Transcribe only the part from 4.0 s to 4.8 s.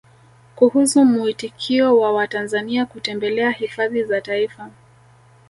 za Taifa